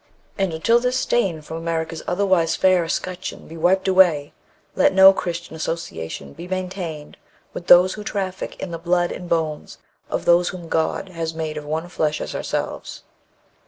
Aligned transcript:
And 0.35 0.51
until 0.51 0.79
this 0.79 0.97
stain 0.97 1.43
from 1.43 1.57
America's 1.57 2.01
otherwise 2.07 2.55
fair 2.55 2.83
escutcheon 2.83 3.47
be 3.47 3.55
wiped 3.55 3.87
away, 3.87 4.33
let 4.75 4.93
no 4.95 5.13
Christian 5.13 5.55
association 5.55 6.33
be 6.33 6.47
maintained 6.47 7.17
with 7.53 7.67
those 7.67 7.93
who 7.93 8.03
traffic 8.03 8.59
in 8.59 8.71
the 8.71 8.79
blood 8.79 9.11
and 9.11 9.29
bones 9.29 9.77
of 10.09 10.25
those 10.25 10.49
whom 10.49 10.67
God 10.69 11.09
has 11.09 11.35
made 11.35 11.55
of 11.55 11.65
one 11.65 11.87
flesh 11.87 12.19
as 12.19 12.33
yourselves. 12.33 13.03